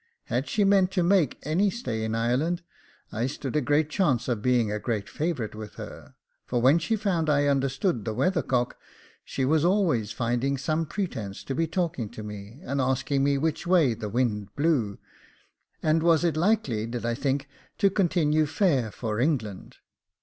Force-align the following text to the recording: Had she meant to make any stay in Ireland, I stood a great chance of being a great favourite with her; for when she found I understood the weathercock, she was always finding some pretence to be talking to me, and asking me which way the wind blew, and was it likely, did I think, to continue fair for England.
Had 0.33 0.49
she 0.49 0.63
meant 0.63 0.89
to 0.93 1.03
make 1.03 1.37
any 1.43 1.69
stay 1.69 2.03
in 2.03 2.15
Ireland, 2.15 2.63
I 3.11 3.27
stood 3.27 3.55
a 3.55 3.61
great 3.61 3.87
chance 3.87 4.27
of 4.27 4.41
being 4.41 4.71
a 4.71 4.79
great 4.79 5.07
favourite 5.07 5.53
with 5.53 5.75
her; 5.75 6.15
for 6.47 6.59
when 6.59 6.79
she 6.79 6.95
found 6.95 7.29
I 7.29 7.45
understood 7.45 8.03
the 8.03 8.15
weathercock, 8.15 8.79
she 9.23 9.45
was 9.45 9.63
always 9.63 10.11
finding 10.11 10.57
some 10.57 10.87
pretence 10.87 11.43
to 11.43 11.53
be 11.53 11.67
talking 11.67 12.09
to 12.13 12.23
me, 12.23 12.61
and 12.63 12.81
asking 12.81 13.23
me 13.23 13.37
which 13.37 13.67
way 13.67 13.93
the 13.93 14.09
wind 14.09 14.47
blew, 14.55 14.97
and 15.83 16.01
was 16.01 16.23
it 16.23 16.35
likely, 16.35 16.87
did 16.87 17.05
I 17.05 17.13
think, 17.13 17.47
to 17.77 17.91
continue 17.91 18.47
fair 18.47 18.89
for 18.89 19.19
England. 19.19 19.75